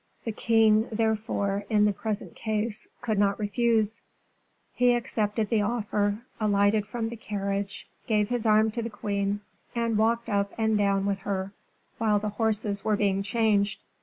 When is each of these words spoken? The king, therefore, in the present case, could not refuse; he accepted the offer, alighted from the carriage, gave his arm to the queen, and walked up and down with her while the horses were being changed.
The 0.25 0.31
king, 0.31 0.87
therefore, 0.91 1.63
in 1.69 1.85
the 1.85 1.93
present 1.93 2.33
case, 2.35 2.87
could 3.03 3.19
not 3.19 3.39
refuse; 3.39 4.01
he 4.73 4.95
accepted 4.95 5.49
the 5.49 5.61
offer, 5.61 6.23
alighted 6.39 6.87
from 6.87 7.09
the 7.09 7.15
carriage, 7.15 7.87
gave 8.07 8.29
his 8.29 8.47
arm 8.47 8.71
to 8.71 8.81
the 8.81 8.89
queen, 8.89 9.41
and 9.75 9.99
walked 9.99 10.27
up 10.27 10.53
and 10.57 10.75
down 10.75 11.05
with 11.05 11.19
her 11.19 11.51
while 11.99 12.17
the 12.17 12.29
horses 12.29 12.83
were 12.83 12.97
being 12.97 13.21
changed. 13.21 13.83